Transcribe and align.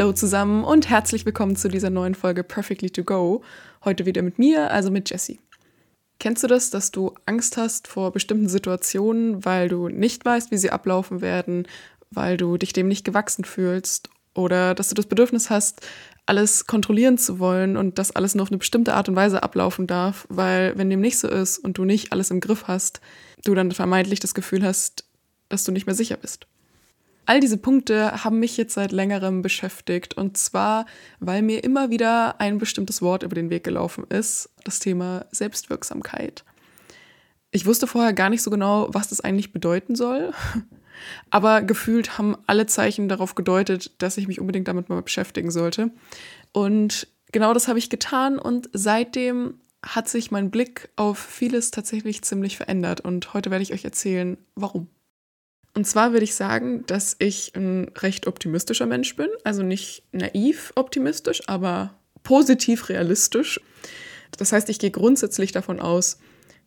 Hallo 0.00 0.14
zusammen 0.14 0.64
und 0.64 0.88
herzlich 0.88 1.26
willkommen 1.26 1.56
zu 1.56 1.68
dieser 1.68 1.90
neuen 1.90 2.14
Folge 2.14 2.42
Perfectly 2.42 2.88
to 2.88 3.04
Go. 3.04 3.42
Heute 3.84 4.06
wieder 4.06 4.22
mit 4.22 4.38
mir, 4.38 4.70
also 4.70 4.90
mit 4.90 5.10
Jessie. 5.10 5.40
Kennst 6.18 6.42
du 6.42 6.46
das, 6.46 6.70
dass 6.70 6.90
du 6.90 7.12
Angst 7.26 7.58
hast 7.58 7.86
vor 7.86 8.10
bestimmten 8.10 8.48
Situationen, 8.48 9.44
weil 9.44 9.68
du 9.68 9.90
nicht 9.90 10.24
weißt, 10.24 10.50
wie 10.52 10.56
sie 10.56 10.70
ablaufen 10.70 11.20
werden, 11.20 11.68
weil 12.10 12.38
du 12.38 12.56
dich 12.56 12.72
dem 12.72 12.88
nicht 12.88 13.04
gewachsen 13.04 13.44
fühlst 13.44 14.08
oder 14.34 14.74
dass 14.74 14.88
du 14.88 14.94
das 14.94 15.04
Bedürfnis 15.04 15.50
hast, 15.50 15.86
alles 16.24 16.66
kontrollieren 16.66 17.18
zu 17.18 17.38
wollen 17.38 17.76
und 17.76 17.98
dass 17.98 18.10
alles 18.10 18.34
nur 18.34 18.44
auf 18.44 18.50
eine 18.50 18.56
bestimmte 18.56 18.94
Art 18.94 19.10
und 19.10 19.16
Weise 19.16 19.42
ablaufen 19.42 19.86
darf, 19.86 20.26
weil 20.30 20.78
wenn 20.78 20.88
dem 20.88 21.02
nicht 21.02 21.18
so 21.18 21.28
ist 21.28 21.58
und 21.58 21.76
du 21.76 21.84
nicht 21.84 22.10
alles 22.10 22.30
im 22.30 22.40
Griff 22.40 22.68
hast, 22.68 23.02
du 23.44 23.54
dann 23.54 23.70
vermeintlich 23.70 24.18
das 24.18 24.32
Gefühl 24.32 24.64
hast, 24.64 25.04
dass 25.50 25.64
du 25.64 25.72
nicht 25.72 25.84
mehr 25.84 25.94
sicher 25.94 26.16
bist. 26.16 26.46
All 27.30 27.38
diese 27.38 27.58
Punkte 27.58 28.24
haben 28.24 28.40
mich 28.40 28.56
jetzt 28.56 28.74
seit 28.74 28.90
längerem 28.90 29.40
beschäftigt 29.40 30.16
und 30.16 30.36
zwar, 30.36 30.84
weil 31.20 31.42
mir 31.42 31.62
immer 31.62 31.88
wieder 31.88 32.40
ein 32.40 32.58
bestimmtes 32.58 33.02
Wort 33.02 33.22
über 33.22 33.36
den 33.36 33.50
Weg 33.50 33.62
gelaufen 33.62 34.02
ist, 34.08 34.50
das 34.64 34.80
Thema 34.80 35.26
Selbstwirksamkeit. 35.30 36.44
Ich 37.52 37.66
wusste 37.66 37.86
vorher 37.86 38.14
gar 38.14 38.30
nicht 38.30 38.42
so 38.42 38.50
genau, 38.50 38.88
was 38.90 39.10
das 39.10 39.20
eigentlich 39.20 39.52
bedeuten 39.52 39.94
soll, 39.94 40.32
aber 41.30 41.62
gefühlt 41.62 42.18
haben 42.18 42.36
alle 42.48 42.66
Zeichen 42.66 43.08
darauf 43.08 43.36
gedeutet, 43.36 43.92
dass 44.02 44.16
ich 44.16 44.26
mich 44.26 44.40
unbedingt 44.40 44.66
damit 44.66 44.88
mal 44.88 45.00
beschäftigen 45.00 45.52
sollte. 45.52 45.92
Und 46.50 47.06
genau 47.30 47.54
das 47.54 47.68
habe 47.68 47.78
ich 47.78 47.90
getan 47.90 48.40
und 48.40 48.70
seitdem 48.72 49.60
hat 49.86 50.08
sich 50.08 50.32
mein 50.32 50.50
Blick 50.50 50.88
auf 50.96 51.20
vieles 51.20 51.70
tatsächlich 51.70 52.22
ziemlich 52.22 52.56
verändert 52.56 53.02
und 53.02 53.34
heute 53.34 53.52
werde 53.52 53.62
ich 53.62 53.72
euch 53.72 53.84
erzählen, 53.84 54.36
warum. 54.56 54.88
Und 55.74 55.86
zwar 55.86 56.12
würde 56.12 56.24
ich 56.24 56.34
sagen, 56.34 56.84
dass 56.86 57.16
ich 57.18 57.52
ein 57.54 57.90
recht 57.98 58.26
optimistischer 58.26 58.86
Mensch 58.86 59.14
bin. 59.16 59.28
Also 59.44 59.62
nicht 59.62 60.02
naiv 60.12 60.72
optimistisch, 60.74 61.42
aber 61.48 61.94
positiv 62.22 62.88
realistisch. 62.88 63.60
Das 64.36 64.52
heißt, 64.52 64.68
ich 64.68 64.78
gehe 64.78 64.90
grundsätzlich 64.90 65.52
davon 65.52 65.80
aus, 65.80 66.18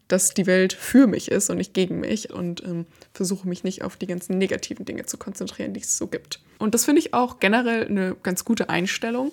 dass 0.07 0.33
die 0.33 0.45
Welt 0.45 0.73
für 0.73 1.07
mich 1.07 1.31
ist 1.31 1.49
und 1.49 1.57
nicht 1.57 1.73
gegen 1.73 1.99
mich 1.99 2.31
und 2.31 2.63
ähm, 2.63 2.85
versuche 3.13 3.47
mich 3.47 3.63
nicht 3.63 3.83
auf 3.83 3.95
die 3.95 4.07
ganzen 4.07 4.37
negativen 4.37 4.85
Dinge 4.85 5.05
zu 5.05 5.17
konzentrieren, 5.17 5.73
die 5.73 5.81
es 5.81 5.97
so 5.97 6.07
gibt. 6.07 6.41
Und 6.59 6.73
das 6.73 6.85
finde 6.85 6.99
ich 6.99 7.13
auch 7.13 7.39
generell 7.39 7.87
eine 7.87 8.15
ganz 8.21 8.45
gute 8.45 8.69
Einstellung. 8.69 9.31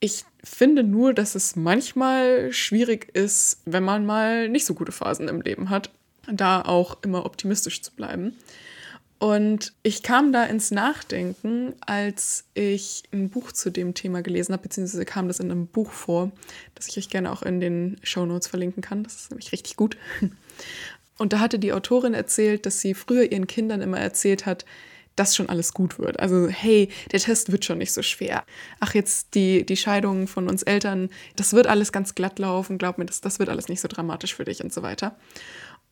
Ich 0.00 0.24
finde 0.42 0.84
nur, 0.84 1.12
dass 1.14 1.34
es 1.34 1.56
manchmal 1.56 2.52
schwierig 2.52 3.14
ist, 3.14 3.62
wenn 3.64 3.82
man 3.82 4.06
mal 4.06 4.48
nicht 4.48 4.66
so 4.66 4.74
gute 4.74 4.92
Phasen 4.92 5.28
im 5.28 5.40
Leben 5.40 5.70
hat, 5.70 5.90
da 6.30 6.62
auch 6.62 7.02
immer 7.02 7.26
optimistisch 7.26 7.82
zu 7.82 7.92
bleiben. 7.92 8.36
Und 9.18 9.72
ich 9.82 10.02
kam 10.02 10.32
da 10.32 10.44
ins 10.44 10.70
Nachdenken, 10.70 11.74
als 11.80 12.44
ich 12.52 13.04
ein 13.12 13.30
Buch 13.30 13.52
zu 13.52 13.70
dem 13.70 13.94
Thema 13.94 14.22
gelesen 14.22 14.52
habe, 14.52 14.64
beziehungsweise 14.64 15.04
kam 15.04 15.28
das 15.28 15.40
in 15.40 15.50
einem 15.50 15.66
Buch 15.66 15.92
vor, 15.92 16.30
das 16.74 16.88
ich 16.88 16.98
euch 16.98 17.08
gerne 17.08 17.32
auch 17.32 17.42
in 17.42 17.60
den 17.60 17.96
Show 18.02 18.26
Notes 18.26 18.48
verlinken 18.48 18.82
kann. 18.82 19.02
Das 19.02 19.14
ist 19.14 19.30
nämlich 19.30 19.52
richtig 19.52 19.76
gut. 19.76 19.96
Und 21.16 21.32
da 21.32 21.38
hatte 21.38 21.58
die 21.58 21.72
Autorin 21.72 22.12
erzählt, 22.12 22.66
dass 22.66 22.80
sie 22.80 22.92
früher 22.92 23.30
ihren 23.30 23.46
Kindern 23.46 23.80
immer 23.80 23.98
erzählt 23.98 24.46
hat, 24.46 24.64
dass 25.16 25.36
schon 25.36 25.48
alles 25.48 25.72
gut 25.72 25.98
wird. 25.98 26.18
Also, 26.18 26.48
hey, 26.48 26.88
der 27.12 27.20
Test 27.20 27.52
wird 27.52 27.64
schon 27.64 27.78
nicht 27.78 27.92
so 27.92 28.02
schwer. 28.02 28.44
Ach, 28.80 28.94
jetzt 28.94 29.34
die, 29.34 29.64
die 29.64 29.76
Scheidung 29.76 30.26
von 30.26 30.48
uns 30.48 30.62
Eltern, 30.64 31.08
das 31.36 31.52
wird 31.52 31.66
alles 31.66 31.92
ganz 31.92 32.14
glatt 32.14 32.38
laufen, 32.38 32.78
glaub 32.78 32.98
mir, 32.98 33.06
das, 33.06 33.20
das 33.20 33.38
wird 33.38 33.48
alles 33.48 33.68
nicht 33.68 33.80
so 33.80 33.88
dramatisch 33.88 34.34
für 34.34 34.44
dich 34.44 34.62
und 34.62 34.72
so 34.72 34.82
weiter. 34.82 35.16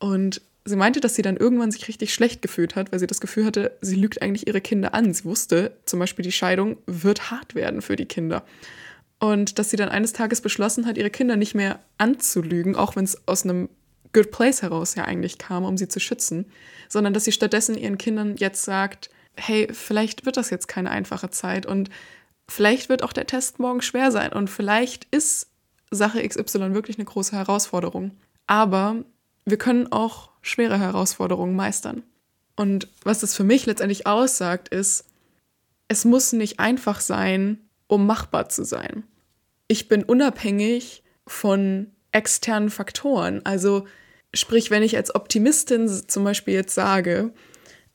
Und 0.03 0.43
sie 0.65 0.75
meinte, 0.75 0.99
dass 0.99 1.15
sie 1.15 1.23
dann 1.23 1.37
irgendwann 1.37 1.71
sich 1.71 1.87
richtig 1.87 2.13
schlecht 2.13 2.43
gefühlt 2.43 2.75
hat, 2.75 2.91
weil 2.91 2.99
sie 2.99 3.07
das 3.07 3.21
Gefühl 3.21 3.45
hatte, 3.45 3.71
sie 3.83 3.95
lügt 3.95 4.21
eigentlich 4.21 4.49
ihre 4.49 4.61
Kinder 4.61 4.95
an. 4.95 5.15
Sie 5.15 5.25
wusste, 5.25 5.77
zum 5.87 6.01
Beispiel 6.01 6.25
die 6.25 6.33
Scheidung 6.33 6.77
wird 6.87 7.31
hart 7.31 7.55
werden 7.55 7.83
für 7.83 7.95
die 7.95 8.07
Kinder. 8.07 8.43
Und 9.21 9.61
dass 9.61 9.71
sie 9.71 9.77
dann 9.77 9.91
eines 9.91 10.13
Tages 10.13 10.41
beschlossen 10.41 10.87
hat, 10.87 10.99
ihre 10.99 11.11
Kinder 11.11 11.37
nicht 11.37 11.55
mehr 11.55 11.79
anzulügen, 11.99 12.75
auch 12.75 12.97
wenn 12.97 13.05
es 13.05 13.29
aus 13.29 13.45
einem 13.45 13.69
Good 14.13 14.33
Place 14.33 14.63
heraus 14.63 14.97
ja 14.97 15.05
eigentlich 15.05 15.39
kam, 15.39 15.65
um 15.65 15.77
sie 15.77 15.87
zu 15.87 16.01
schützen, 16.01 16.47
sondern 16.89 17.15
dass 17.15 17.25
sie 17.25 17.33
stattdessen 17.33 17.79
ihren 17.79 17.97
Kindern 17.97 18.35
jetzt 18.37 18.65
sagt, 18.65 19.09
hey, 19.37 19.69
vielleicht 19.71 20.27
wird 20.27 20.37
das 20.37 20.51
jetzt 20.51 20.67
keine 20.67 20.91
einfache 20.91 21.31
Zeit 21.31 21.65
und 21.65 21.91
vielleicht 22.49 22.89
wird 22.89 23.05
auch 23.05 23.13
der 23.13 23.29
Test 23.29 23.61
morgen 23.61 23.83
schwer 23.83 24.11
sein 24.11 24.33
und 24.33 24.51
vielleicht 24.51 25.07
ist 25.13 25.47
Sache 25.93 26.27
XY 26.27 26.75
wirklich 26.75 26.99
eine 26.99 27.05
große 27.05 27.37
Herausforderung. 27.37 28.11
Aber 28.49 29.05
wir 29.45 29.59
können 29.59 29.91
auch 29.91 30.31
schwere 30.41 30.79
Herausforderungen 30.79 31.57
meistern. 31.57 32.03
Und 32.57 32.89
was 33.03 33.21
das 33.21 33.35
für 33.35 33.45
mich 33.45 33.67
letztendlich 33.67 34.07
aussagt, 34.07 34.69
ist, 34.69 35.07
es 35.89 36.05
muss 36.05 36.33
nicht 36.33 36.61
einfach 36.61 37.01
sein, 37.01 37.59
um 37.87 38.07
machbar 38.07 38.49
zu 38.49 38.65
sein. 38.65 39.05
Ich 39.69 39.89
bin 39.89 40.05
unabhängig 40.05 41.03
von 41.27 41.91
externen 42.13 42.71
Faktoren. 42.71 43.45
Also 43.45 43.87
sprich, 44.35 44.71
wenn 44.71 44.83
ich 44.83 44.97
als 44.97 45.15
Optimistin 45.15 45.89
zum 45.89 46.25
Beispiel 46.25 46.55
jetzt 46.55 46.75
sage, 46.75 47.33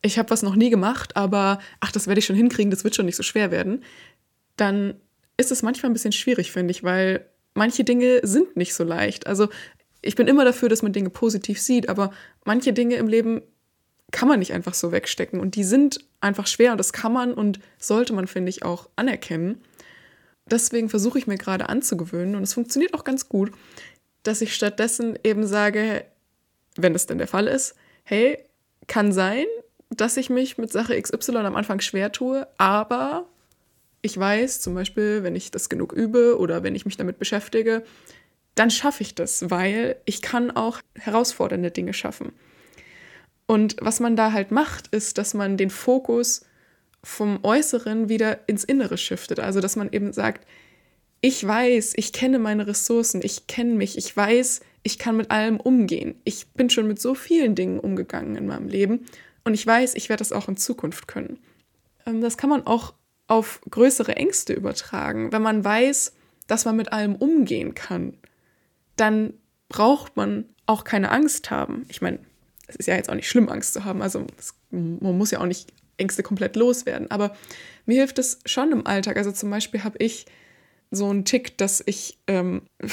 ich 0.02 0.20
habe 0.20 0.30
was 0.30 0.44
noch 0.44 0.56
nie 0.56 0.70
gemacht, 0.70 1.16
aber 1.16 1.60
ach, 1.80 1.92
das 1.92 2.08
werde 2.08 2.20
ich 2.20 2.26
schon 2.26 2.36
hinkriegen, 2.36 2.72
das 2.72 2.84
wird 2.84 2.96
schon 2.96 3.06
nicht 3.06 3.16
so 3.16 3.24
schwer 3.24 3.52
werden, 3.52 3.84
dann 4.56 4.96
ist 5.38 5.52
es 5.52 5.64
manchmal 5.64 5.92
ein 5.92 5.94
bisschen 5.94 6.12
schwierig, 6.12 6.52
finde 6.52 6.72
ich, 6.72 6.84
weil 6.84 7.26
manche 7.54 7.84
Dinge 7.84 8.22
sind 8.24 8.56
nicht 8.56 8.74
so 8.74 8.84
leicht. 8.84 9.28
Also 9.28 9.50
ich 10.02 10.16
bin 10.16 10.28
immer 10.28 10.46
dafür, 10.46 10.70
dass 10.70 10.84
man 10.84 10.94
Dinge 10.94 11.10
positiv 11.10 11.62
sieht, 11.62 11.90
aber 11.90 12.12
manche 12.46 12.74
Dinge 12.74 12.96
im 12.96 13.08
Leben 13.08 13.42
kann 14.12 14.30
man 14.30 14.40
nicht 14.40 14.54
einfach 14.54 14.74
so 14.74 14.92
wegstecken 14.92 15.40
und 15.40 15.56
die 15.56 15.64
sind 15.64 16.00
einfach 16.22 16.48
schwer 16.48 16.72
und 16.72 16.78
das 16.78 16.94
kann 16.94 17.12
man 17.12 17.34
und 17.34 17.60
sollte 17.78 18.14
man, 18.14 18.28
finde 18.28 18.50
ich, 18.50 18.64
auch 18.64 18.90
anerkennen. 18.96 19.62
Deswegen 20.46 20.90
versuche 20.90 21.20
ich 21.20 21.28
mir 21.28 21.38
gerade 21.38 21.68
anzugewöhnen 21.68 22.36
und 22.36 22.44
es 22.44 22.54
funktioniert 22.54 22.94
auch 22.94 23.04
ganz 23.04 23.28
gut, 23.28 23.52
dass 24.24 24.42
ich 24.42 24.56
stattdessen 24.56 25.20
eben 25.24 25.46
sage, 25.46 26.06
wenn 26.76 26.94
das 26.94 27.06
denn 27.06 27.18
der 27.18 27.28
Fall 27.28 27.48
ist, 27.48 27.76
hey, 28.04 28.38
kann 28.88 29.12
sein, 29.12 29.46
dass 29.90 30.16
ich 30.16 30.30
mich 30.30 30.58
mit 30.58 30.72
Sache 30.72 31.00
XY 31.02 31.38
am 31.38 31.56
Anfang 31.56 31.82
schwer 31.82 32.12
tue, 32.12 32.48
aber 32.58 33.28
ich 34.02 34.18
weiß 34.18 34.62
zum 34.62 34.74
Beispiel, 34.74 35.24
wenn 35.24 35.36
ich 35.36 35.52
das 35.52 35.70
genug 35.70 35.92
übe 35.92 36.38
oder 36.38 36.64
wenn 36.64 36.76
ich 36.76 36.86
mich 36.86 36.98
damit 36.98 37.20
beschäftige, 37.20 37.84
dann 38.60 38.72
schaffe 38.72 39.04
ich 39.04 39.14
das, 39.16 39.50
weil 39.50 39.98
ich 40.06 40.22
kann 40.22 40.52
auch 40.52 40.80
herausfordernde 40.96 41.72
Dinge 41.72 41.94
schaffen. 41.94 42.32
Und 43.46 43.78
was 43.80 44.00
man 44.00 44.16
da 44.16 44.34
halt 44.34 44.52
macht, 44.52 44.88
ist, 44.88 45.18
dass 45.18 45.34
man 45.34 45.58
den 45.58 45.70
Fokus 45.70 46.46
vom 47.04 47.40
Äußeren 47.44 48.10
wieder 48.10 48.40
ins 48.48 48.64
Innere 48.64 48.98
shiftet. 48.98 49.40
Also, 49.40 49.62
dass 49.62 49.76
man 49.76 49.92
eben 49.92 50.12
sagt, 50.12 50.46
ich 51.22 51.46
weiß, 51.46 51.94
ich 51.96 52.14
kenne 52.14 52.40
meine 52.40 52.68
Ressourcen, 52.68 53.22
ich 53.24 53.48
kenne 53.48 53.76
mich, 53.76 53.98
ich 53.98 54.16
weiß, 54.16 54.62
ich 54.84 55.00
kann 55.00 55.18
mit 55.18 55.32
allem 55.32 55.60
umgehen. 55.60 56.16
Ich 56.24 56.48
bin 56.50 56.70
schon 56.70 56.88
mit 56.88 57.00
so 57.00 57.16
vielen 57.16 57.56
Dingen 57.56 57.80
umgegangen 57.80 58.36
in 58.36 58.48
meinem 58.48 58.68
Leben 58.68 59.06
und 59.44 59.54
ich 59.54 59.66
weiß, 59.66 59.96
ich 59.96 60.10
werde 60.10 60.20
das 60.20 60.32
auch 60.32 60.48
in 60.48 60.58
Zukunft 60.58 61.08
können. 61.08 61.40
Ähm, 62.06 62.22
das 62.22 62.38
kann 62.38 62.50
man 62.50 62.68
auch 62.68 62.94
auf 63.28 63.62
größere 63.70 64.16
Ängste 64.16 64.54
übertragen, 64.54 65.32
wenn 65.32 65.42
man 65.42 65.64
weiß, 65.64 66.14
dass 66.48 66.66
man 66.66 66.76
mit 66.76 66.92
allem 66.92 67.16
umgehen 67.16 67.74
kann 67.74 68.18
dann 68.98 69.34
braucht 69.70 70.18
man 70.18 70.46
auch 70.66 70.84
keine 70.84 71.12
Angst 71.12 71.50
haben. 71.50 71.86
Ich 71.88 72.02
meine, 72.02 72.20
es 72.68 72.76
ist 72.76 72.88
ja 72.88 72.96
jetzt 72.96 73.10
auch 73.10 73.16
nicht 73.16 73.30
schlimm, 73.30 73.50
Angst 73.50 73.74
zu 73.74 73.86
haben. 73.86 74.02
Also 74.02 74.28
es, 74.38 74.54
man 74.70 75.18
muss 75.18 75.32
ja 75.32 75.40
auch 75.40 75.46
nicht 75.46 75.72
Ängste 75.98 76.24
komplett 76.24 76.56
loswerden. 76.56 77.10
Aber 77.10 77.36
mir 77.86 77.98
hilft 77.98 78.20
es 78.20 78.40
schon 78.46 78.72
im 78.72 78.86
Alltag. 78.86 79.18
Also 79.18 79.32
zum 79.32 79.50
Beispiel 79.50 79.84
habe 79.84 79.98
ich 80.00 80.26
so 80.92 81.10
einen 81.10 81.26
Tick, 81.26 81.58
dass 81.58 81.84
ich 81.86 82.18
ähm, 82.28 82.62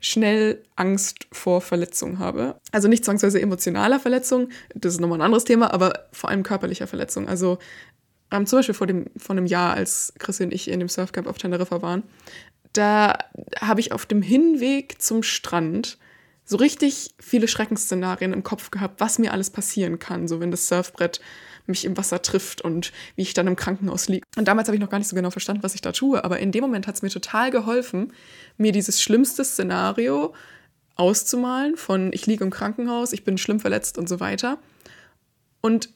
schnell 0.00 0.62
Angst 0.76 1.26
vor 1.32 1.60
Verletzungen 1.60 2.18
habe. 2.18 2.60
Also 2.72 2.88
nicht 2.88 3.04
zwangsweise 3.04 3.40
emotionaler 3.40 3.98
Verletzung, 3.98 4.50
das 4.74 4.94
ist 4.94 5.00
nochmal 5.00 5.18
ein 5.18 5.24
anderes 5.24 5.44
Thema, 5.44 5.72
aber 5.72 6.08
vor 6.12 6.30
allem 6.30 6.44
körperlicher 6.44 6.86
Verletzung. 6.86 7.28
Also 7.28 7.58
ähm, 8.30 8.46
zum 8.46 8.60
Beispiel 8.60 8.74
vor, 8.74 8.86
dem, 8.86 9.06
vor 9.16 9.36
einem 9.36 9.46
Jahr, 9.46 9.74
als 9.74 10.12
Chris 10.18 10.40
und 10.40 10.52
ich 10.52 10.68
in 10.68 10.78
dem 10.78 10.88
Surfcamp 10.88 11.26
auf 11.26 11.38
Teneriffa 11.38 11.82
waren, 11.82 12.04
da 12.76 13.18
habe 13.60 13.80
ich 13.80 13.92
auf 13.92 14.06
dem 14.06 14.22
Hinweg 14.22 15.00
zum 15.00 15.22
Strand 15.22 15.98
so 16.44 16.56
richtig 16.56 17.14
viele 17.18 17.48
Schreckensszenarien 17.48 18.32
im 18.32 18.44
Kopf 18.44 18.70
gehabt, 18.70 19.00
was 19.00 19.18
mir 19.18 19.32
alles 19.32 19.50
passieren 19.50 19.98
kann, 19.98 20.28
so 20.28 20.38
wenn 20.38 20.52
das 20.52 20.68
Surfbrett 20.68 21.20
mich 21.66 21.84
im 21.84 21.96
Wasser 21.96 22.22
trifft 22.22 22.60
und 22.60 22.92
wie 23.16 23.22
ich 23.22 23.34
dann 23.34 23.48
im 23.48 23.56
Krankenhaus 23.56 24.08
liege. 24.08 24.24
Und 24.36 24.46
damals 24.46 24.68
habe 24.68 24.76
ich 24.76 24.80
noch 24.80 24.88
gar 24.88 24.98
nicht 24.98 25.08
so 25.08 25.16
genau 25.16 25.30
verstanden, 25.30 25.64
was 25.64 25.74
ich 25.74 25.80
da 25.80 25.90
tue, 25.90 26.22
aber 26.22 26.38
in 26.38 26.52
dem 26.52 26.62
Moment 26.62 26.86
hat 26.86 26.94
es 26.94 27.02
mir 27.02 27.10
total 27.10 27.50
geholfen, 27.50 28.12
mir 28.56 28.70
dieses 28.70 29.02
schlimmste 29.02 29.44
Szenario 29.44 30.34
auszumalen 30.94 31.76
von 31.76 32.12
ich 32.12 32.26
liege 32.26 32.44
im 32.44 32.50
Krankenhaus, 32.50 33.12
ich 33.12 33.24
bin 33.24 33.38
schlimm 33.38 33.58
verletzt 33.58 33.98
und 33.98 34.08
so 34.08 34.20
weiter. 34.20 34.58
Und 35.60 35.90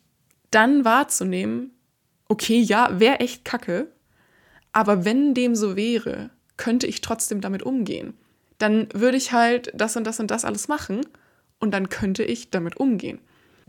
dann 0.51 0.85
wahrzunehmen, 0.85 1.71
okay, 2.29 2.61
ja, 2.61 2.99
wäre 2.99 3.21
echt 3.21 3.45
kacke, 3.45 3.93
aber 4.73 5.05
wenn 5.05 5.35
dem 5.35 5.55
so 5.55 5.77
wäre, 5.77 6.31
könnte 6.61 6.87
ich 6.87 7.01
trotzdem 7.01 7.41
damit 7.41 7.63
umgehen. 7.63 8.13
Dann 8.59 8.89
würde 8.93 9.17
ich 9.17 9.33
halt 9.33 9.73
das 9.75 9.97
und 9.97 10.05
das 10.05 10.21
und 10.21 10.31
das 10.31 10.45
alles 10.45 10.69
machen 10.69 11.01
und 11.59 11.73
dann 11.73 11.89
könnte 11.89 12.23
ich 12.23 12.51
damit 12.51 12.77
umgehen. 12.77 13.19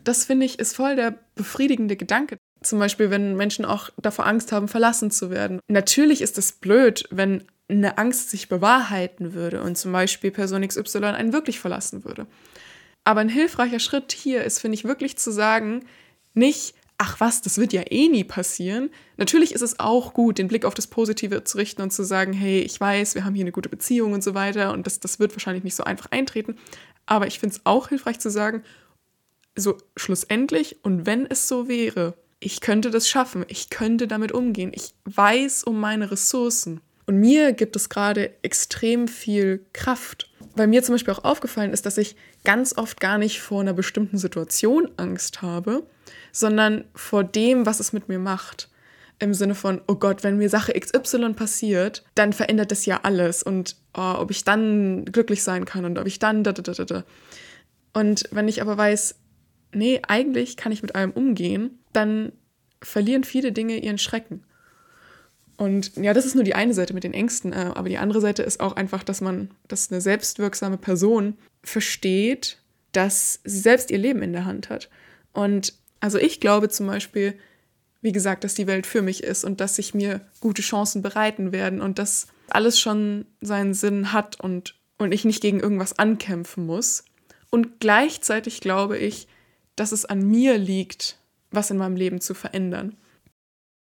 Das 0.03 0.25
finde 0.25 0.45
ich 0.45 0.59
ist 0.59 0.75
voll 0.75 0.97
der 0.97 1.17
befriedigende 1.35 1.95
Gedanke. 1.95 2.37
Zum 2.61 2.79
Beispiel, 2.79 3.09
wenn 3.09 3.37
Menschen 3.37 3.63
auch 3.63 3.91
davor 4.01 4.27
Angst 4.27 4.51
haben, 4.51 4.67
verlassen 4.67 5.09
zu 5.09 5.31
werden. 5.31 5.61
Natürlich 5.69 6.21
ist 6.21 6.37
es 6.37 6.51
blöd, 6.51 7.05
wenn 7.11 7.45
eine 7.69 7.97
Angst 7.97 8.29
sich 8.29 8.49
bewahrheiten 8.49 9.33
würde 9.33 9.61
und 9.61 9.77
zum 9.77 9.93
Beispiel 9.93 10.31
Person 10.31 10.67
XY 10.67 11.05
einen 11.05 11.31
wirklich 11.31 11.61
verlassen 11.61 12.03
würde. 12.03 12.27
Aber 13.05 13.21
ein 13.21 13.29
hilfreicher 13.29 13.79
Schritt 13.79 14.11
hier 14.11 14.43
ist, 14.43 14.59
finde 14.59 14.75
ich, 14.75 14.83
wirklich 14.83 15.17
zu 15.17 15.31
sagen, 15.31 15.85
nicht, 16.33 16.75
ach 17.01 17.19
was, 17.19 17.41
das 17.41 17.57
wird 17.57 17.73
ja 17.73 17.81
eh 17.89 18.09
nie 18.09 18.23
passieren. 18.23 18.91
Natürlich 19.17 19.55
ist 19.55 19.63
es 19.63 19.79
auch 19.79 20.13
gut, 20.13 20.37
den 20.37 20.47
Blick 20.47 20.65
auf 20.65 20.75
das 20.75 20.85
Positive 20.85 21.43
zu 21.43 21.57
richten 21.57 21.81
und 21.81 21.91
zu 21.91 22.03
sagen, 22.03 22.31
hey, 22.31 22.59
ich 22.59 22.79
weiß, 22.79 23.15
wir 23.15 23.25
haben 23.25 23.33
hier 23.33 23.43
eine 23.43 23.51
gute 23.51 23.69
Beziehung 23.69 24.13
und 24.13 24.23
so 24.23 24.35
weiter 24.35 24.71
und 24.71 24.85
das, 24.85 24.99
das 24.99 25.19
wird 25.19 25.33
wahrscheinlich 25.33 25.63
nicht 25.63 25.73
so 25.73 25.83
einfach 25.83 26.11
eintreten. 26.11 26.57
Aber 27.07 27.25
ich 27.25 27.39
finde 27.39 27.55
es 27.55 27.61
auch 27.63 27.89
hilfreich 27.89 28.19
zu 28.19 28.29
sagen, 28.29 28.61
so 29.55 29.79
schlussendlich 29.97 30.77
und 30.83 31.07
wenn 31.07 31.25
es 31.25 31.47
so 31.47 31.67
wäre, 31.67 32.13
ich 32.39 32.61
könnte 32.61 32.91
das 32.91 33.09
schaffen, 33.09 33.45
ich 33.47 33.71
könnte 33.71 34.07
damit 34.07 34.31
umgehen, 34.31 34.71
ich 34.71 34.93
weiß 35.05 35.63
um 35.63 35.79
meine 35.79 36.11
Ressourcen. 36.11 36.81
Und 37.07 37.17
mir 37.17 37.53
gibt 37.53 37.75
es 37.75 37.89
gerade 37.89 38.31
extrem 38.43 39.07
viel 39.07 39.65
Kraft. 39.73 40.30
Weil 40.55 40.67
mir 40.67 40.83
zum 40.83 40.95
Beispiel 40.95 41.13
auch 41.13 41.23
aufgefallen 41.23 41.71
ist, 41.71 41.85
dass 41.85 41.97
ich 41.97 42.15
ganz 42.43 42.77
oft 42.77 42.99
gar 42.99 43.17
nicht 43.17 43.41
vor 43.41 43.61
einer 43.61 43.73
bestimmten 43.73 44.17
Situation 44.17 44.89
Angst 44.97 45.41
habe, 45.41 45.83
sondern 46.31 46.85
vor 46.93 47.23
dem, 47.23 47.65
was 47.65 47.79
es 47.79 47.93
mit 47.93 48.09
mir 48.09 48.19
macht. 48.19 48.69
Im 49.19 49.33
Sinne 49.33 49.55
von, 49.55 49.81
oh 49.87 49.95
Gott, 49.95 50.23
wenn 50.23 50.37
mir 50.37 50.49
Sache 50.49 50.73
XY 50.73 51.33
passiert, 51.33 52.03
dann 52.15 52.33
verändert 52.33 52.71
das 52.71 52.85
ja 52.85 53.01
alles 53.03 53.43
und 53.43 53.75
oh, 53.95 54.15
ob 54.17 54.31
ich 54.31 54.43
dann 54.43 55.05
glücklich 55.05 55.43
sein 55.43 55.65
kann 55.65 55.85
und 55.85 55.99
ob 55.99 56.07
ich 56.07 56.19
dann 56.19 56.43
da, 56.43 56.51
da, 56.53 56.61
da, 56.61 56.83
da. 56.83 57.03
Und 57.93 58.23
wenn 58.31 58.47
ich 58.47 58.61
aber 58.61 58.77
weiß, 58.77 59.15
nee, 59.73 60.01
eigentlich 60.07 60.57
kann 60.57 60.71
ich 60.71 60.81
mit 60.81 60.95
allem 60.95 61.11
umgehen, 61.11 61.79
dann 61.93 62.31
verlieren 62.81 63.23
viele 63.23 63.51
Dinge 63.51 63.77
ihren 63.77 63.99
Schrecken. 63.99 64.43
Und 65.57 65.95
ja, 65.95 66.13
das 66.13 66.25
ist 66.25 66.35
nur 66.35 66.43
die 66.43 66.55
eine 66.55 66.73
Seite 66.73 66.93
mit 66.93 67.03
den 67.03 67.13
Ängsten, 67.13 67.53
äh, 67.53 67.71
aber 67.75 67.89
die 67.89 67.97
andere 67.97 68.21
Seite 68.21 68.43
ist 68.43 68.59
auch 68.59 68.73
einfach, 68.73 69.03
dass 69.03 69.21
man, 69.21 69.51
dass 69.67 69.91
eine 69.91 70.01
selbstwirksame 70.01 70.77
Person 70.77 71.37
versteht, 71.63 72.57
dass 72.91 73.39
sie 73.43 73.59
selbst 73.59 73.91
ihr 73.91 73.97
Leben 73.97 74.21
in 74.21 74.33
der 74.33 74.45
Hand 74.45 74.69
hat. 74.69 74.89
Und 75.33 75.73
also 75.99 76.17
ich 76.17 76.39
glaube 76.39 76.69
zum 76.69 76.87
Beispiel, 76.87 77.35
wie 78.01 78.11
gesagt, 78.11 78.43
dass 78.43 78.55
die 78.55 78.67
Welt 78.67 78.87
für 78.87 79.01
mich 79.01 79.23
ist 79.23 79.43
und 79.43 79.61
dass 79.61 79.75
sich 79.75 79.93
mir 79.93 80.21
gute 80.39 80.63
Chancen 80.63 81.01
bereiten 81.01 81.51
werden 81.51 81.81
und 81.81 81.99
dass 81.99 82.27
alles 82.49 82.79
schon 82.79 83.25
seinen 83.39 83.73
Sinn 83.73 84.11
hat 84.11 84.39
und, 84.39 84.75
und 84.97 85.13
ich 85.13 85.23
nicht 85.23 85.41
gegen 85.41 85.59
irgendwas 85.59 85.97
ankämpfen 85.97 86.65
muss. 86.65 87.05
Und 87.51 87.79
gleichzeitig 87.79 88.61
glaube 88.61 88.97
ich, 88.97 89.27
dass 89.75 89.91
es 89.91 90.05
an 90.05 90.27
mir 90.27 90.57
liegt, 90.57 91.17
was 91.51 91.69
in 91.69 91.77
meinem 91.77 91.95
Leben 91.95 92.21
zu 92.21 92.33
verändern. 92.33 92.95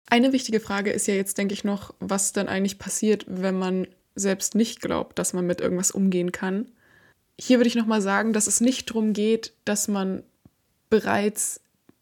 Eine 0.07 0.33
wichtige 0.33 0.59
Frage 0.59 0.91
ist 0.91 1.07
ja 1.07 1.15
jetzt, 1.15 1.37
denke 1.37 1.53
ich, 1.53 1.63
noch, 1.63 1.93
was 1.99 2.33
dann 2.33 2.47
eigentlich 2.47 2.79
passiert, 2.79 3.25
wenn 3.27 3.57
man 3.57 3.87
selbst 4.15 4.55
nicht 4.55 4.81
glaubt, 4.81 5.17
dass 5.17 5.33
man 5.33 5.45
mit 5.45 5.61
irgendwas 5.61 5.91
umgehen 5.91 6.31
kann. 6.31 6.67
Hier 7.39 7.57
würde 7.57 7.67
ich 7.67 7.75
nochmal 7.75 8.01
sagen, 8.01 8.33
dass 8.33 8.47
es 8.47 8.61
nicht 8.61 8.89
darum 8.89 9.13
geht, 9.13 9.53
dass 9.65 9.87
man 9.87 10.23
bereits 10.89 11.61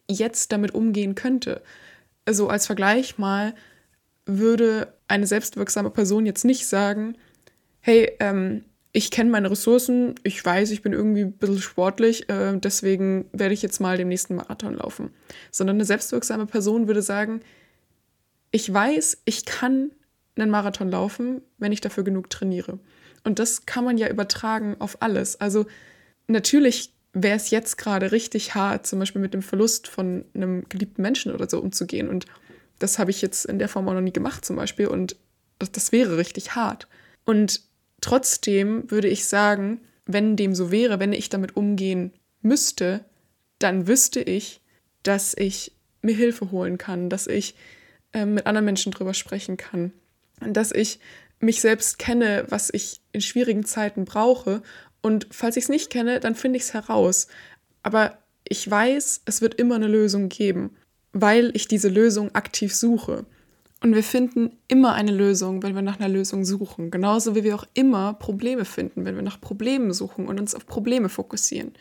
jetzt 0.09 0.51
damit 0.51 0.73
umgehen 0.73 1.15
könnte. 1.15 1.61
Also 2.25 2.49
als 2.49 2.65
Vergleich 2.65 3.17
mal 3.17 3.55
würde 4.25 4.93
eine 5.07 5.27
selbstwirksame 5.27 5.89
Person 5.89 6.25
jetzt 6.25 6.43
nicht 6.43 6.67
sagen, 6.67 7.15
hey, 7.79 8.11
ähm, 8.19 8.65
ich 8.93 9.09
kenne 9.09 9.29
meine 9.29 9.49
Ressourcen, 9.49 10.15
ich 10.23 10.43
weiß, 10.43 10.71
ich 10.71 10.81
bin 10.81 10.91
irgendwie 10.91 11.21
ein 11.21 11.31
bisschen 11.31 11.61
sportlich, 11.61 12.29
äh, 12.29 12.57
deswegen 12.57 13.25
werde 13.31 13.53
ich 13.53 13.61
jetzt 13.61 13.79
mal 13.79 13.97
dem 13.97 14.09
nächsten 14.09 14.35
Marathon 14.35 14.75
laufen. 14.75 15.11
Sondern 15.49 15.77
eine 15.77 15.85
selbstwirksame 15.85 16.45
Person 16.45 16.87
würde 16.87 17.01
sagen, 17.01 17.41
ich 18.51 18.71
weiß, 18.71 19.21
ich 19.25 19.45
kann 19.45 19.91
einen 20.35 20.51
Marathon 20.51 20.89
laufen, 20.89 21.41
wenn 21.57 21.71
ich 21.71 21.81
dafür 21.81 22.03
genug 22.03 22.29
trainiere. 22.29 22.79
Und 23.23 23.39
das 23.39 23.65
kann 23.65 23.83
man 23.83 23.97
ja 23.97 24.09
übertragen 24.09 24.75
auf 24.79 25.01
alles. 25.01 25.39
Also 25.39 25.65
natürlich 26.27 26.93
wäre 27.13 27.35
es 27.35 27.49
jetzt 27.49 27.77
gerade 27.77 28.11
richtig 28.11 28.55
hart, 28.55 28.87
zum 28.87 28.99
Beispiel 28.99 29.21
mit 29.21 29.33
dem 29.33 29.41
Verlust 29.41 29.87
von 29.87 30.25
einem 30.33 30.67
geliebten 30.69 31.01
Menschen 31.01 31.33
oder 31.33 31.49
so 31.49 31.59
umzugehen. 31.59 32.09
Und 32.09 32.25
das 32.79 32.99
habe 32.99 33.11
ich 33.11 33.21
jetzt 33.21 33.45
in 33.45 33.59
der 33.59 33.69
Form 33.69 33.87
auch 33.87 33.93
noch 33.93 34.01
nie 34.01 34.13
gemacht 34.13 34.45
zum 34.45 34.55
Beispiel. 34.55 34.87
Und 34.87 35.15
das, 35.59 35.71
das 35.71 35.91
wäre 35.91 36.17
richtig 36.17 36.55
hart. 36.55 36.87
Und 37.25 37.61
trotzdem 37.99 38.89
würde 38.89 39.07
ich 39.07 39.25
sagen, 39.25 39.81
wenn 40.05 40.35
dem 40.35 40.55
so 40.55 40.71
wäre, 40.71 40.99
wenn 40.99 41.13
ich 41.13 41.29
damit 41.29 41.55
umgehen 41.55 42.13
müsste, 42.41 43.05
dann 43.59 43.87
wüsste 43.87 44.21
ich, 44.21 44.61
dass 45.03 45.35
ich 45.37 45.73
mir 46.01 46.15
Hilfe 46.15 46.51
holen 46.51 46.77
kann, 46.77 47.09
dass 47.09 47.27
ich 47.27 47.55
äh, 48.13 48.25
mit 48.25 48.45
anderen 48.45 48.65
Menschen 48.65 48.91
drüber 48.91 49.13
sprechen 49.13 49.57
kann, 49.57 49.91
dass 50.39 50.71
ich 50.71 50.99
mich 51.39 51.61
selbst 51.61 51.99
kenne, 51.99 52.45
was 52.49 52.69
ich 52.71 53.01
in 53.11 53.21
schwierigen 53.21 53.65
Zeiten 53.65 54.05
brauche 54.05 54.61
und 55.01 55.27
falls 55.31 55.57
ich 55.57 55.63
es 55.65 55.69
nicht 55.69 55.89
kenne, 55.89 56.19
dann 56.19 56.35
finde 56.35 56.57
ich 56.57 56.63
es 56.63 56.73
heraus. 56.73 57.27
Aber 57.83 58.17
ich 58.47 58.69
weiß, 58.69 59.21
es 59.25 59.41
wird 59.41 59.55
immer 59.55 59.75
eine 59.75 59.87
Lösung 59.87 60.29
geben, 60.29 60.75
weil 61.13 61.51
ich 61.55 61.67
diese 61.67 61.89
Lösung 61.89 62.33
aktiv 62.35 62.75
suche. 62.75 63.25
Und 63.83 63.95
wir 63.95 64.03
finden 64.03 64.57
immer 64.67 64.93
eine 64.93 65.11
Lösung, 65.11 65.63
wenn 65.63 65.73
wir 65.73 65.81
nach 65.81 65.99
einer 65.99 66.09
Lösung 66.09 66.45
suchen. 66.45 66.91
Genauso 66.91 67.33
wie 67.33 67.43
wir 67.43 67.55
auch 67.55 67.65
immer 67.73 68.13
Probleme 68.13 68.63
finden, 68.63 69.05
wenn 69.05 69.15
wir 69.15 69.23
nach 69.23 69.41
Problemen 69.41 69.91
suchen 69.91 70.27
und 70.27 70.39
uns 70.39 70.53
auf 70.53 70.67
Probleme 70.67 71.09
fokussieren. 71.09 71.73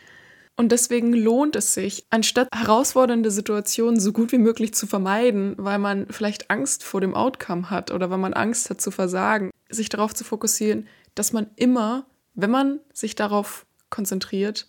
Und 0.61 0.71
deswegen 0.71 1.11
lohnt 1.11 1.55
es 1.55 1.73
sich, 1.73 2.05
anstatt 2.11 2.47
herausfordernde 2.53 3.31
Situationen 3.31 3.99
so 3.99 4.11
gut 4.11 4.31
wie 4.31 4.37
möglich 4.37 4.75
zu 4.75 4.85
vermeiden, 4.85 5.55
weil 5.57 5.79
man 5.79 6.05
vielleicht 6.11 6.51
Angst 6.51 6.83
vor 6.83 7.01
dem 7.01 7.15
Outcome 7.15 7.71
hat 7.71 7.89
oder 7.89 8.11
weil 8.11 8.19
man 8.19 8.33
Angst 8.33 8.69
hat 8.69 8.79
zu 8.79 8.91
versagen, 8.91 9.49
sich 9.69 9.89
darauf 9.89 10.13
zu 10.13 10.23
fokussieren, 10.23 10.87
dass 11.15 11.33
man 11.33 11.49
immer 11.55 12.05
wenn 12.33 12.51
man 12.51 12.79
sich 12.93 13.15
darauf 13.15 13.65
konzentriert, 13.89 14.67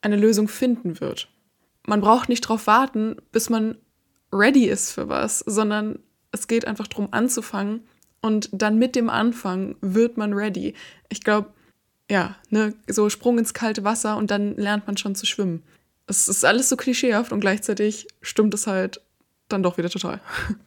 eine 0.00 0.16
Lösung 0.16 0.48
finden 0.48 1.00
wird. 1.00 1.28
Man 1.86 2.00
braucht 2.00 2.28
nicht 2.28 2.44
darauf 2.44 2.66
warten, 2.66 3.16
bis 3.32 3.50
man 3.50 3.76
ready 4.32 4.66
ist 4.66 4.92
für 4.92 5.08
was, 5.08 5.40
sondern 5.40 5.98
es 6.32 6.48
geht 6.48 6.66
einfach 6.66 6.86
darum 6.86 7.08
anzufangen 7.10 7.86
und 8.20 8.48
dann 8.52 8.78
mit 8.78 8.96
dem 8.96 9.10
Anfang 9.10 9.76
wird 9.80 10.16
man 10.16 10.32
ready. 10.32 10.74
Ich 11.08 11.22
glaube, 11.22 11.52
ja, 12.10 12.36
ne, 12.50 12.74
so 12.88 13.10
Sprung 13.10 13.38
ins 13.38 13.54
kalte 13.54 13.84
Wasser 13.84 14.16
und 14.16 14.30
dann 14.30 14.56
lernt 14.56 14.86
man 14.86 14.96
schon 14.96 15.14
zu 15.14 15.26
schwimmen. 15.26 15.62
Es 16.06 16.28
ist 16.28 16.44
alles 16.44 16.68
so 16.68 16.76
klischeehaft 16.76 17.32
und 17.32 17.40
gleichzeitig 17.40 18.06
stimmt 18.20 18.54
es 18.54 18.66
halt 18.66 19.00
dann 19.48 19.62
doch 19.62 19.78
wieder 19.78 19.90
total. 19.90 20.20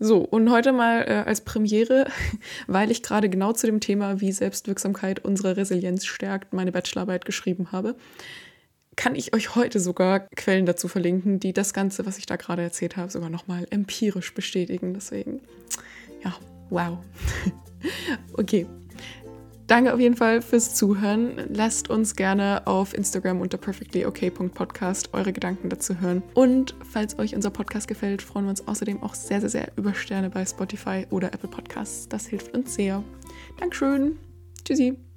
So, 0.00 0.18
und 0.18 0.48
heute 0.52 0.72
mal 0.72 1.02
äh, 1.08 1.24
als 1.26 1.40
Premiere, 1.40 2.06
weil 2.68 2.92
ich 2.92 3.02
gerade 3.02 3.28
genau 3.28 3.52
zu 3.52 3.66
dem 3.66 3.80
Thema, 3.80 4.20
wie 4.20 4.30
Selbstwirksamkeit 4.30 5.24
unsere 5.24 5.56
Resilienz 5.56 6.06
stärkt, 6.06 6.52
meine 6.52 6.70
Bachelorarbeit 6.70 7.24
geschrieben 7.24 7.72
habe, 7.72 7.96
kann 8.94 9.16
ich 9.16 9.34
euch 9.34 9.56
heute 9.56 9.80
sogar 9.80 10.20
Quellen 10.36 10.66
dazu 10.66 10.86
verlinken, 10.86 11.40
die 11.40 11.52
das 11.52 11.72
Ganze, 11.72 12.06
was 12.06 12.18
ich 12.18 12.26
da 12.26 12.36
gerade 12.36 12.62
erzählt 12.62 12.96
habe, 12.96 13.10
sogar 13.10 13.28
nochmal 13.28 13.66
empirisch 13.70 14.34
bestätigen. 14.34 14.94
Deswegen, 14.94 15.40
ja, 16.24 16.34
wow. 16.70 16.98
okay, 18.34 18.66
Danke 19.68 19.92
auf 19.92 20.00
jeden 20.00 20.16
Fall 20.16 20.40
fürs 20.40 20.74
Zuhören. 20.74 21.34
Lasst 21.52 21.90
uns 21.90 22.16
gerne 22.16 22.66
auf 22.66 22.94
Instagram 22.94 23.42
unter 23.42 23.58
perfectlyok.podcast 23.58 25.10
eure 25.12 25.34
Gedanken 25.34 25.68
dazu 25.68 26.00
hören. 26.00 26.22
Und 26.32 26.74
falls 26.90 27.18
euch 27.18 27.34
unser 27.34 27.50
Podcast 27.50 27.86
gefällt, 27.86 28.22
freuen 28.22 28.46
wir 28.46 28.50
uns 28.50 28.66
außerdem 28.66 29.02
auch 29.02 29.14
sehr, 29.14 29.40
sehr, 29.40 29.50
sehr 29.50 29.72
über 29.76 29.92
Sterne 29.92 30.30
bei 30.30 30.46
Spotify 30.46 31.06
oder 31.10 31.34
Apple 31.34 31.50
Podcasts. 31.50 32.08
Das 32.08 32.26
hilft 32.26 32.56
uns 32.56 32.74
sehr. 32.74 33.04
Dankeschön. 33.58 34.18
Tschüssi. 34.64 35.07